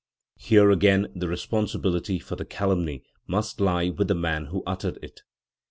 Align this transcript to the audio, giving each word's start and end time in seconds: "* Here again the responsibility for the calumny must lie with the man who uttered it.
"* 0.25 0.35
Here 0.49 0.71
again 0.71 1.09
the 1.15 1.27
responsibility 1.27 2.17
for 2.17 2.35
the 2.35 2.43
calumny 2.43 3.03
must 3.27 3.61
lie 3.61 3.89
with 3.91 4.07
the 4.07 4.15
man 4.15 4.45
who 4.47 4.63
uttered 4.65 4.97
it. 5.03 5.21